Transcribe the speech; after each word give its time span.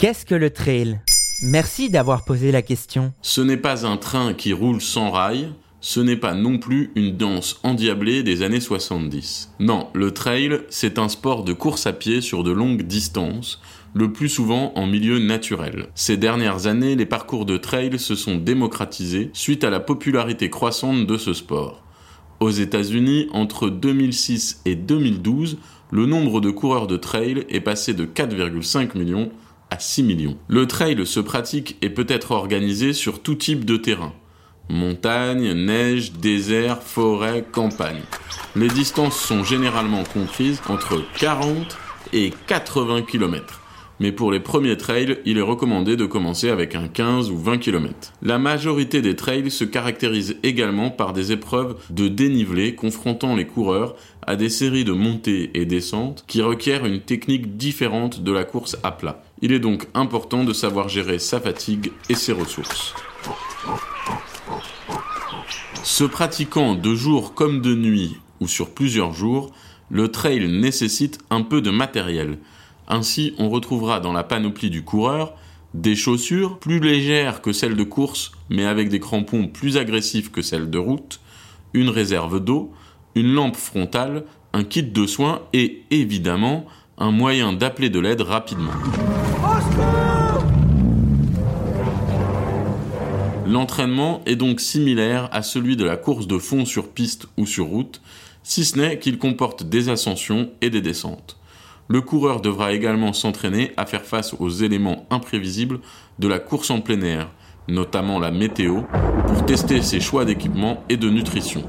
Qu'est-ce 0.00 0.24
que 0.24 0.34
le 0.34 0.48
trail? 0.48 0.98
Merci 1.42 1.90
d'avoir 1.90 2.24
posé 2.24 2.52
la 2.52 2.62
question. 2.62 3.12
Ce 3.20 3.42
n'est 3.42 3.58
pas 3.58 3.86
un 3.86 3.98
train 3.98 4.32
qui 4.32 4.54
roule 4.54 4.80
sans 4.80 5.10
rail, 5.10 5.52
ce 5.82 6.00
n'est 6.00 6.16
pas 6.16 6.32
non 6.32 6.56
plus 6.56 6.90
une 6.94 7.18
danse 7.18 7.60
endiablée 7.64 8.22
des 8.22 8.40
années 8.40 8.60
70. 8.60 9.52
Non, 9.58 9.88
le 9.92 10.12
trail, 10.12 10.62
c'est 10.70 10.98
un 10.98 11.10
sport 11.10 11.44
de 11.44 11.52
course 11.52 11.86
à 11.86 11.92
pied 11.92 12.22
sur 12.22 12.44
de 12.44 12.50
longues 12.50 12.84
distances, 12.84 13.60
le 13.92 14.10
plus 14.10 14.30
souvent 14.30 14.72
en 14.74 14.86
milieu 14.86 15.18
naturel. 15.18 15.88
Ces 15.94 16.16
dernières 16.16 16.66
années, 16.66 16.96
les 16.96 17.04
parcours 17.04 17.44
de 17.44 17.58
trail 17.58 17.98
se 17.98 18.14
sont 18.14 18.38
démocratisés 18.38 19.28
suite 19.34 19.64
à 19.64 19.70
la 19.70 19.80
popularité 19.80 20.48
croissante 20.48 21.06
de 21.06 21.18
ce 21.18 21.34
sport. 21.34 21.82
Aux 22.40 22.48
États-Unis, 22.48 23.28
entre 23.34 23.68
2006 23.68 24.62
et 24.64 24.76
2012, 24.76 25.58
le 25.90 26.06
nombre 26.06 26.40
de 26.40 26.48
coureurs 26.48 26.86
de 26.86 26.96
trail 26.96 27.44
est 27.50 27.60
passé 27.60 27.92
de 27.92 28.06
4,5 28.06 28.96
millions 28.96 29.30
à 29.70 29.78
6 29.78 30.02
millions. 30.02 30.36
Le 30.48 30.66
trail 30.66 31.06
se 31.06 31.20
pratique 31.20 31.76
et 31.82 31.90
peut 31.90 32.06
être 32.08 32.32
organisé 32.32 32.92
sur 32.92 33.22
tout 33.22 33.34
type 33.34 33.64
de 33.64 33.76
terrain. 33.76 34.12
Montagne, 34.68 35.52
neige, 35.52 36.12
désert, 36.12 36.82
forêt, 36.82 37.44
campagne. 37.50 38.02
Les 38.54 38.68
distances 38.68 39.18
sont 39.18 39.42
généralement 39.42 40.04
comprises 40.04 40.60
entre 40.68 41.02
40 41.18 41.76
et 42.12 42.32
80 42.46 43.02
km 43.02 43.60
mais 44.00 44.12
pour 44.12 44.32
les 44.32 44.40
premiers 44.40 44.78
trails, 44.78 45.18
il 45.26 45.38
est 45.38 45.42
recommandé 45.42 45.96
de 45.96 46.06
commencer 46.06 46.48
avec 46.48 46.74
un 46.74 46.88
15 46.88 47.30
ou 47.30 47.36
20 47.36 47.58
km. 47.58 48.12
La 48.22 48.38
majorité 48.38 49.02
des 49.02 49.14
trails 49.14 49.50
se 49.50 49.64
caractérisent 49.64 50.36
également 50.42 50.90
par 50.90 51.12
des 51.12 51.32
épreuves 51.32 51.76
de 51.90 52.08
dénivelé 52.08 52.74
confrontant 52.74 53.36
les 53.36 53.46
coureurs 53.46 53.94
à 54.26 54.36
des 54.36 54.48
séries 54.48 54.84
de 54.84 54.92
montées 54.92 55.50
et 55.54 55.66
descentes 55.66 56.24
qui 56.26 56.40
requièrent 56.40 56.86
une 56.86 57.00
technique 57.00 57.58
différente 57.58 58.22
de 58.22 58.32
la 58.32 58.44
course 58.44 58.78
à 58.82 58.90
plat. 58.90 59.22
Il 59.42 59.52
est 59.52 59.60
donc 59.60 59.86
important 59.92 60.44
de 60.44 60.52
savoir 60.54 60.88
gérer 60.88 61.18
sa 61.18 61.38
fatigue 61.38 61.92
et 62.08 62.14
ses 62.14 62.32
ressources. 62.32 62.94
Se 65.82 66.04
pratiquant 66.04 66.74
de 66.74 66.94
jour 66.94 67.34
comme 67.34 67.60
de 67.60 67.74
nuit 67.74 68.16
ou 68.40 68.48
sur 68.48 68.70
plusieurs 68.70 69.12
jours, 69.12 69.50
le 69.90 70.08
trail 70.08 70.48
nécessite 70.48 71.18
un 71.30 71.42
peu 71.42 71.60
de 71.60 71.70
matériel. 71.70 72.38
Ainsi, 72.92 73.34
on 73.38 73.48
retrouvera 73.48 74.00
dans 74.00 74.12
la 74.12 74.24
panoplie 74.24 74.68
du 74.68 74.82
coureur 74.82 75.34
des 75.74 75.94
chaussures 75.94 76.58
plus 76.58 76.80
légères 76.80 77.40
que 77.40 77.52
celles 77.52 77.76
de 77.76 77.84
course, 77.84 78.32
mais 78.48 78.66
avec 78.66 78.88
des 78.88 78.98
crampons 78.98 79.46
plus 79.46 79.76
agressifs 79.76 80.32
que 80.32 80.42
celles 80.42 80.68
de 80.68 80.78
route, 80.78 81.20
une 81.72 81.88
réserve 81.88 82.40
d'eau, 82.40 82.72
une 83.14 83.32
lampe 83.32 83.54
frontale, 83.54 84.24
un 84.52 84.64
kit 84.64 84.82
de 84.82 85.06
soins 85.06 85.42
et 85.52 85.84
évidemment 85.92 86.66
un 86.98 87.12
moyen 87.12 87.52
d'appeler 87.52 87.90
de 87.90 88.00
l'aide 88.00 88.22
rapidement. 88.22 88.72
L'entraînement 93.46 94.20
est 94.26 94.34
donc 94.34 94.60
similaire 94.60 95.28
à 95.30 95.42
celui 95.44 95.76
de 95.76 95.84
la 95.84 95.96
course 95.96 96.26
de 96.26 96.38
fond 96.38 96.64
sur 96.64 96.88
piste 96.88 97.28
ou 97.36 97.46
sur 97.46 97.66
route, 97.66 98.02
si 98.42 98.64
ce 98.64 98.76
n'est 98.76 98.98
qu'il 98.98 99.18
comporte 99.18 99.62
des 99.62 99.90
ascensions 99.90 100.50
et 100.60 100.70
des 100.70 100.80
descentes. 100.80 101.39
Le 101.92 102.00
coureur 102.00 102.40
devra 102.40 102.72
également 102.72 103.12
s'entraîner 103.12 103.72
à 103.76 103.84
faire 103.84 104.04
face 104.04 104.36
aux 104.38 104.48
éléments 104.48 105.08
imprévisibles 105.10 105.80
de 106.20 106.28
la 106.28 106.38
course 106.38 106.70
en 106.70 106.80
plein 106.80 107.00
air, 107.02 107.32
notamment 107.66 108.20
la 108.20 108.30
météo, 108.30 108.82
pour 109.26 109.44
tester 109.44 109.82
ses 109.82 109.98
choix 109.98 110.24
d'équipement 110.24 110.84
et 110.88 110.96
de 110.96 111.10
nutrition. 111.10 111.68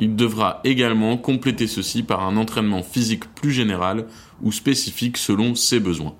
Il 0.00 0.16
devra 0.16 0.60
également 0.64 1.16
compléter 1.16 1.68
ceci 1.68 2.02
par 2.02 2.26
un 2.26 2.36
entraînement 2.36 2.82
physique 2.82 3.32
plus 3.36 3.52
général 3.52 4.06
ou 4.42 4.50
spécifique 4.50 5.16
selon 5.16 5.54
ses 5.54 5.78
besoins. 5.78 6.16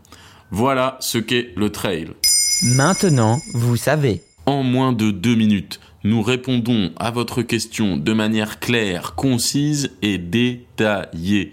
Voilà 0.52 0.96
ce 1.00 1.18
qu'est 1.18 1.50
le 1.56 1.70
trail. 1.70 2.10
Maintenant, 2.76 3.40
vous 3.54 3.76
savez. 3.76 4.22
En 4.46 4.62
moins 4.62 4.92
de 4.92 5.10
deux 5.10 5.34
minutes, 5.34 5.80
nous 6.04 6.22
répondons 6.22 6.92
à 6.96 7.10
votre 7.10 7.42
question 7.42 7.96
de 7.96 8.12
manière 8.12 8.60
claire, 8.60 9.16
concise 9.16 9.90
et 10.00 10.16
détaillée. 10.16 11.52